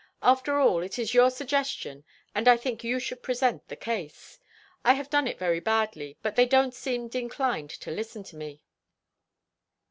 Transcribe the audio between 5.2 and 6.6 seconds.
it very badly, and they